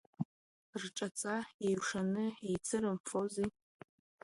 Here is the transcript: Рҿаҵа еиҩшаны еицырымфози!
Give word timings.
Рҿаҵа 0.81 1.35
еиҩшаны 1.65 2.25
еицырымфози! 2.47 3.49